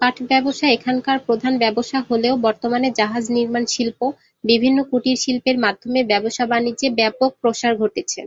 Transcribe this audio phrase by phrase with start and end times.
[0.00, 4.00] কাঠ ব্যবসা এখানকার প্রধান ব্যবসা হলেও বর্তমানে জাহাজ নির্মাণ শিল্প,
[4.44, 8.20] বিভিন্ন কুটির শিল্পের মাধ্যমে ব্যবসা-বাণিজ্যে ব্যপক প্রসার ঘটেছে।